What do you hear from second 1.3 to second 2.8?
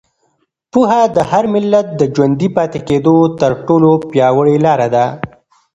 ملت د ژوندي پاتې